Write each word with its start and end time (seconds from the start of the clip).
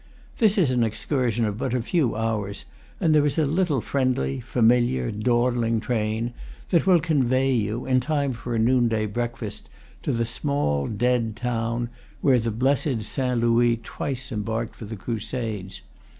This 0.39 0.57
is 0.57 0.71
an 0.71 0.83
excursion 0.83 1.45
of 1.45 1.59
but 1.59 1.75
a 1.75 1.81
few 1.83 2.15
hours, 2.15 2.65
and 2.99 3.13
there 3.13 3.23
is 3.23 3.37
a 3.37 3.45
little 3.45 3.81
friendly, 3.81 4.39
familiar, 4.39 5.11
dawdling 5.11 5.79
train 5.79 6.33
that 6.71 6.87
will 6.87 6.99
con 6.99 7.21
vey 7.21 7.51
you, 7.53 7.85
in 7.85 7.99
time 7.99 8.33
for 8.33 8.55
a 8.55 8.57
noonday 8.57 9.05
breakfast, 9.05 9.69
to 10.01 10.11
the 10.11 10.25
small 10.25 10.87
dead 10.87 11.35
town 11.35 11.89
where 12.19 12.39
the 12.39 12.49
blessed 12.49 13.03
Saint 13.03 13.41
Louis 13.41 13.77
twice 13.83 14.31
em 14.31 14.41
barked 14.41 14.75
for 14.75 14.85
the 14.85 14.95
crusades. 14.97 15.81